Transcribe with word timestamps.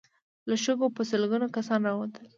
له 0.49 0.55
شګو 0.63 0.87
په 0.95 1.01
سلګونو 1.11 1.47
کسان 1.55 1.79
را 1.87 1.93
ووتل. 1.93 2.25